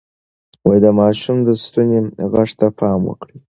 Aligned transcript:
د 0.83 0.85
ماشوم 0.99 1.37
د 1.47 1.49
ستوني 1.63 1.99
غږ 2.33 2.49
ته 2.59 2.67
پام 2.79 2.99
وکړئ. 3.05 3.37